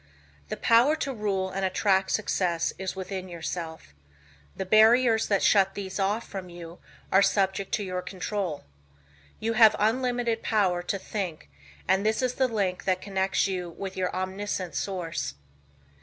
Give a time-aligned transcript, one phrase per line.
[0.49, 3.93] The power to rule and attract success is within yourself.
[4.55, 6.79] The barriers that shut these off from you
[7.11, 8.63] are subject to your control.
[9.39, 11.51] You have unlimited power to think
[11.87, 15.35] and this is the link that connects you with your omniscient source.